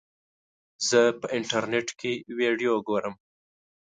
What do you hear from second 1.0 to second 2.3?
په انټرنیټ کې